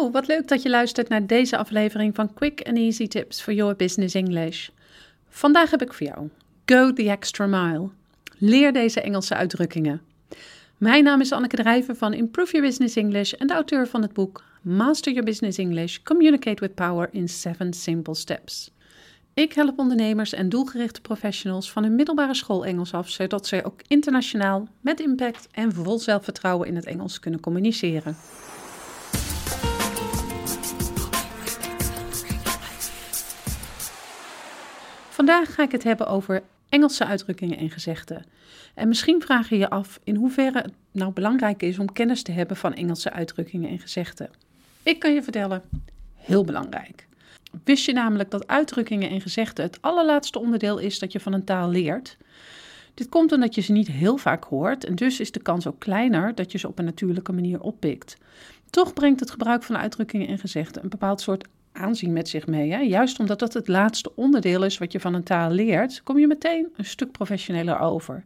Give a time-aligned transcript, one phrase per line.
[0.00, 3.52] Hallo, wat leuk dat je luistert naar deze aflevering van Quick and Easy Tips for
[3.52, 4.68] Your Business English.
[5.28, 6.28] Vandaag heb ik voor jou
[6.66, 7.88] Go the Extra Mile.
[8.38, 10.00] Leer deze Engelse uitdrukkingen.
[10.76, 14.12] Mijn naam is Anneke Drijver van Improve Your Business English en de auteur van het
[14.12, 18.70] boek Master Your Business English: Communicate with Power in 7 Simple Steps.
[19.34, 23.80] Ik help ondernemers en doelgerichte professionals van een middelbare school Engels af, zodat zij ook
[23.86, 28.16] internationaal met impact en vol zelfvertrouwen in het Engels kunnen communiceren.
[35.20, 38.24] Vandaag ga ik het hebben over Engelse uitdrukkingen en gezegden.
[38.74, 42.32] En misschien vraag je je af in hoeverre het nou belangrijk is om kennis te
[42.32, 44.30] hebben van Engelse uitdrukkingen en gezegden.
[44.82, 45.62] Ik kan je vertellen,
[46.16, 47.06] heel belangrijk.
[47.64, 51.44] Wist je namelijk dat uitdrukkingen en gezegden het allerlaatste onderdeel is dat je van een
[51.44, 52.16] taal leert?
[52.94, 55.78] Dit komt omdat je ze niet heel vaak hoort en dus is de kans ook
[55.78, 58.16] kleiner dat je ze op een natuurlijke manier oppikt.
[58.70, 62.72] Toch brengt het gebruik van uitdrukkingen en gezegden een bepaald soort aanzien met zich mee.
[62.72, 62.78] Hè?
[62.78, 66.26] Juist omdat dat het laatste onderdeel is wat je van een taal leert, kom je
[66.26, 68.24] meteen een stuk professioneler over.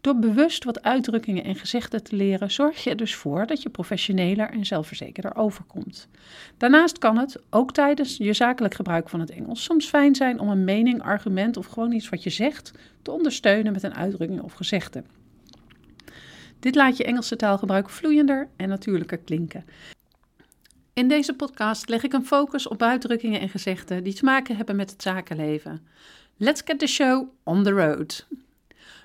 [0.00, 3.68] Door bewust wat uitdrukkingen en gezegden te leren, zorg je er dus voor dat je
[3.68, 6.08] professioneler en zelfverzekerder overkomt.
[6.56, 10.48] Daarnaast kan het, ook tijdens je zakelijk gebruik van het Engels, soms fijn zijn om
[10.48, 14.52] een mening, argument of gewoon iets wat je zegt te ondersteunen met een uitdrukking of
[14.52, 15.02] gezegde.
[16.60, 19.64] Dit laat je Engelse taalgebruik vloeiender en natuurlijker klinken.
[20.94, 24.76] In deze podcast leg ik een focus op uitdrukkingen en gezegden die te maken hebben
[24.76, 25.86] met het zakenleven.
[26.36, 28.26] Let's get the show on the road.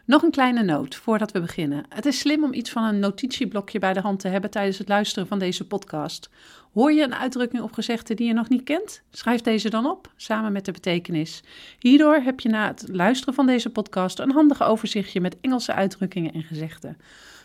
[0.08, 1.86] Nog een kleine noot voordat we beginnen.
[1.90, 4.88] Het is slim om iets van een notitieblokje bij de hand te hebben tijdens het
[4.88, 6.30] luisteren van deze podcast.
[6.74, 9.02] Hoor je een uitdrukking of gezegde die je nog niet kent?
[9.12, 11.44] Schrijf deze dan op, samen met de betekenis.
[11.80, 16.34] Hierdoor heb je na het luisteren van deze podcast een handig overzichtje met Engelse uitdrukkingen
[16.34, 16.98] en gezegden.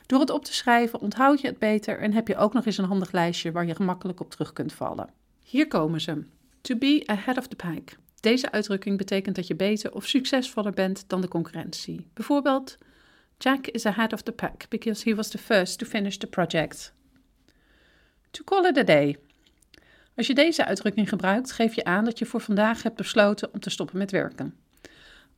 [0.07, 2.79] Door het op te schrijven onthoud je het beter en heb je ook nog eens
[2.79, 5.09] een handig lijstje waar je gemakkelijk op terug kunt vallen.
[5.45, 6.25] Hier komen ze.
[6.61, 8.01] To be ahead of the pack.
[8.23, 12.07] Deze uitdrukking betekent dat je beter of succesvoller bent dan de concurrentie.
[12.15, 12.79] Bijvoorbeeld,
[13.39, 16.93] Jack is ahead of the pack because he was the first to finish the project.
[18.31, 19.17] To call it a day.
[20.17, 23.61] Als je deze uitdrukking gebruikt, geef je aan dat je voor vandaag hebt besloten om
[23.61, 24.57] te stoppen met werken.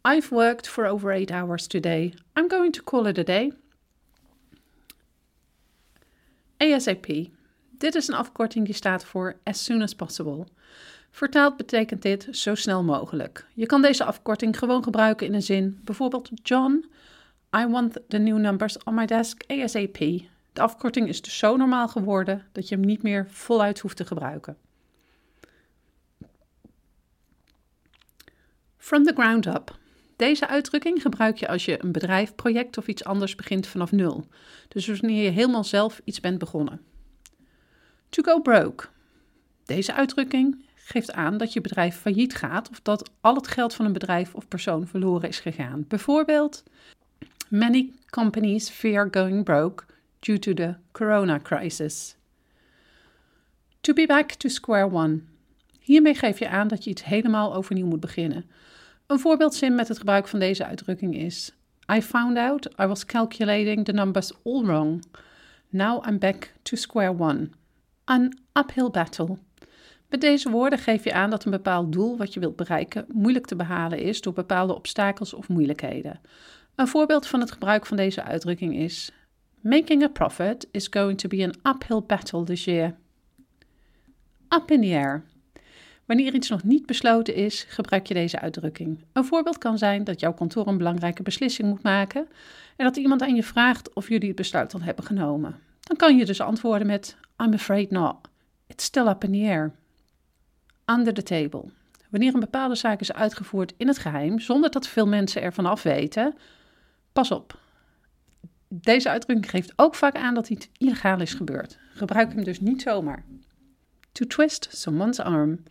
[0.03, 2.15] I've worked for over eight hours today.
[2.39, 3.53] I'm going to call it a day.
[6.57, 7.07] ASAP.
[7.71, 10.47] Dit is een afkorting die staat voor as soon as possible.
[11.15, 13.47] Vertaald betekent dit zo snel mogelijk.
[13.55, 16.91] Je kan deze afkorting gewoon gebruiken in een zin, bijvoorbeeld John,
[17.57, 19.99] I want the new numbers on my desk ASAP.
[20.53, 24.05] De afkorting is dus zo normaal geworden dat je hem niet meer voluit hoeft te
[24.05, 24.57] gebruiken.
[28.77, 29.79] From the ground up.
[30.17, 34.27] Deze uitdrukking gebruik je als je een bedrijf, project of iets anders begint vanaf nul.
[34.69, 36.81] Dus wanneer je helemaal zelf iets bent begonnen.
[38.09, 38.87] To go broke.
[39.65, 43.85] Deze uitdrukking geeft aan dat je bedrijf failliet gaat of dat al het geld van
[43.85, 45.85] een bedrijf of persoon verloren is gegaan.
[45.89, 46.63] Bijvoorbeeld,
[47.49, 49.85] many companies fear going broke
[50.19, 52.17] due to the corona crisis.
[53.81, 55.21] To be back to square one.
[55.81, 58.45] Hiermee geef je aan dat je iets helemaal overnieuw moet beginnen.
[59.07, 61.53] Een voorbeeldzin met het gebruik van deze uitdrukking is:
[61.93, 65.05] I found out I was calculating the numbers all wrong.
[65.69, 67.51] Now I'm back to square one.
[68.05, 69.39] An uphill battle.
[70.15, 73.47] Met deze woorden geef je aan dat een bepaald doel wat je wilt bereiken moeilijk
[73.47, 76.21] te behalen is door bepaalde obstakels of moeilijkheden.
[76.75, 79.13] Een voorbeeld van het gebruik van deze uitdrukking is:
[79.61, 82.97] Making a profit is going to be an uphill battle this year.
[84.49, 85.25] Up in the air.
[86.05, 89.05] Wanneer iets nog niet besloten is, gebruik je deze uitdrukking.
[89.13, 92.29] Een voorbeeld kan zijn dat jouw kantoor een belangrijke beslissing moet maken
[92.77, 95.57] en dat iemand aan je vraagt of jullie het besluit al hebben genomen.
[95.81, 98.17] Dan kan je dus antwoorden met I'm afraid not.
[98.67, 99.83] It's still up in the air.
[100.87, 101.65] Under the table.
[102.11, 105.83] Wanneer een bepaalde zaak is uitgevoerd in het geheim, zonder dat veel mensen ervan af
[105.83, 106.35] weten,
[107.13, 107.59] pas op.
[108.69, 111.79] Deze uitdrukking geeft ook vaak aan dat iets illegaal is gebeurd.
[111.95, 113.25] Gebruik hem dus niet zomaar.
[114.13, 115.63] To twist someone's arm.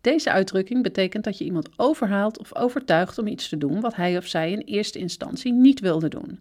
[0.00, 4.16] Deze uitdrukking betekent dat je iemand overhaalt of overtuigt om iets te doen wat hij
[4.16, 6.40] of zij in eerste instantie niet wilde doen.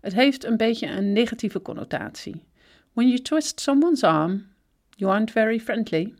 [0.00, 2.42] Het heeft een beetje een negatieve connotatie.
[2.92, 4.46] When you twist someone's arm,
[4.90, 6.14] you aren't very friendly.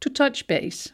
[0.00, 0.90] To touch base.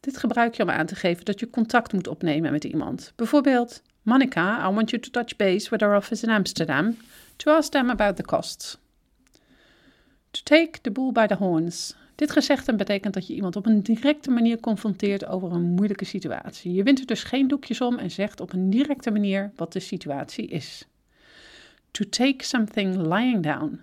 [0.00, 3.12] Dit gebruik je om aan te geven dat je contact moet opnemen met iemand.
[3.16, 6.96] Bijvoorbeeld, Monica, I want you to touch base with our office in Amsterdam
[7.36, 8.78] to ask them about the costs.
[10.30, 11.94] To take the bull by the horns.
[12.14, 16.72] Dit gezegde betekent dat je iemand op een directe manier confronteert over een moeilijke situatie.
[16.72, 19.80] Je wint er dus geen doekjes om en zegt op een directe manier wat de
[19.80, 20.86] situatie is.
[21.90, 23.80] To take something lying down.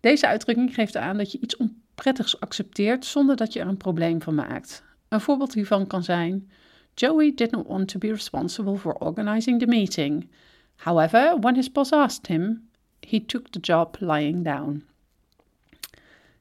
[0.00, 1.56] Deze uitdrukking geeft aan dat je iets
[1.94, 4.82] prettigs accepteert zonder dat je er een probleem van maakt.
[5.08, 6.50] Een voorbeeld hiervan kan zijn:
[6.94, 10.28] Joey didn't want to be responsible for organizing the meeting.
[10.76, 12.68] However, when his boss asked him,
[13.00, 14.84] he took the job lying down.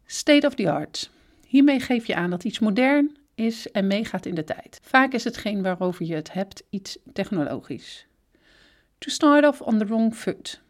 [0.05, 1.09] State of the art.
[1.47, 4.79] Hiermee geef je aan dat iets modern is en meegaat in de tijd.
[4.81, 8.07] Vaak is hetgeen waarover je het hebt iets technologisch.
[8.97, 10.61] To start off on the wrong foot.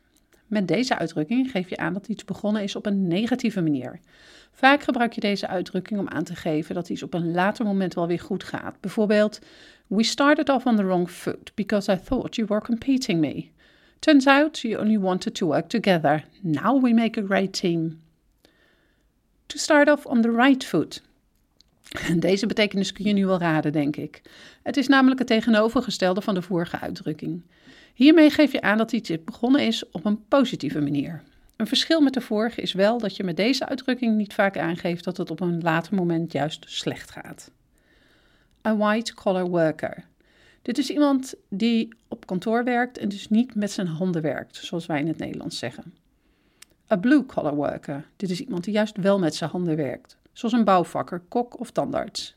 [0.53, 4.00] Met deze uitdrukking geef je aan dat iets begonnen is op een negatieve manier.
[4.51, 7.94] Vaak gebruik je deze uitdrukking om aan te geven dat iets op een later moment
[7.94, 8.79] wel weer goed gaat.
[8.79, 9.39] Bijvoorbeeld,
[9.88, 13.51] We started off on the wrong foot because I thought you were competing me.
[14.00, 16.23] Turns out you only wanted to work together.
[16.41, 18.01] Now we make a great team.
[19.45, 21.01] To start off on the right foot.
[22.19, 24.21] Deze betekenis kun je nu wel raden, denk ik.
[24.63, 27.41] Het is namelijk het tegenovergestelde van de vorige uitdrukking.
[27.93, 31.23] Hiermee geef je aan dat iets begonnen is op een positieve manier.
[31.55, 35.03] Een verschil met de vorige is wel dat je met deze uitdrukking niet vaak aangeeft
[35.03, 37.51] dat het op een later moment juist slecht gaat.
[38.67, 40.05] A white-collar worker.
[40.61, 44.85] Dit is iemand die op kantoor werkt en dus niet met zijn handen werkt, zoals
[44.85, 45.93] wij in het Nederlands zeggen.
[46.91, 48.05] A blue-collar worker.
[48.15, 51.71] Dit is iemand die juist wel met zijn handen werkt, zoals een bouwvakker, kok of
[51.71, 52.35] tandarts.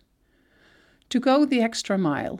[1.06, 2.38] To go the extra mile.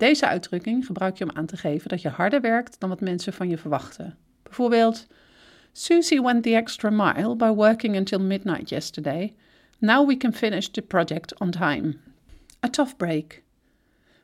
[0.00, 3.32] Deze uitdrukking gebruik je om aan te geven dat je harder werkt dan wat mensen
[3.32, 4.16] van je verwachten.
[4.42, 5.06] Bijvoorbeeld,
[5.72, 9.34] Susie went the extra mile by working until midnight yesterday.
[9.78, 11.96] Now we can finish the project on time.
[12.66, 13.42] A tough break.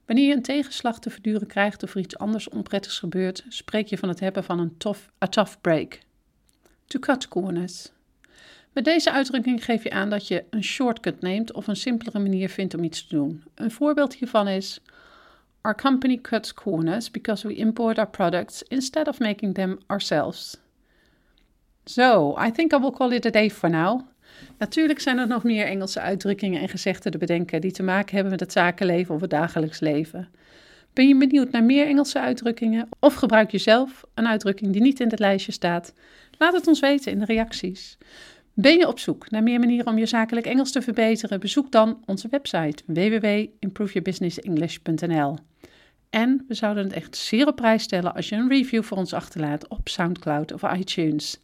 [0.06, 3.98] Wanneer je een tegenslag te verduren krijgt of er iets anders onprettigs gebeurt, spreek je
[3.98, 5.98] van het hebben van een tough, a tough break.
[6.86, 7.90] To cut corners.
[8.72, 12.48] Met deze uitdrukking geef je aan dat je een shortcut neemt of een simpelere manier
[12.48, 13.44] vindt om iets te doen.
[13.54, 14.80] Een voorbeeld hiervan is:
[15.66, 20.56] Our company cuts corners because we import our products instead of making them ourselves.
[21.84, 24.00] So, I think I will call it a day for now.
[24.58, 28.30] Natuurlijk zijn er nog meer Engelse uitdrukkingen en gezegden te bedenken die te maken hebben
[28.30, 30.28] met het zakenleven of het dagelijks leven.
[30.92, 35.00] Ben je benieuwd naar meer Engelse uitdrukkingen of gebruik je zelf een uitdrukking die niet
[35.00, 35.92] in het lijstje staat?
[36.38, 37.98] Laat het ons weten in de reacties.
[38.58, 41.40] Ben je op zoek naar meer manieren om je zakelijk Engels te verbeteren?
[41.40, 45.36] Bezoek dan onze website www.improveyourbusinessenglish.nl.
[46.10, 49.12] En we zouden het echt zeer op prijs stellen als je een review voor ons
[49.12, 51.38] achterlaat op SoundCloud of iTunes.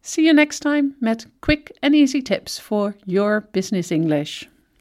[0.00, 4.44] See you next time met quick and easy tips for your business English.